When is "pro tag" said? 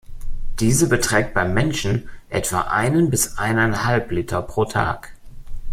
4.41-5.13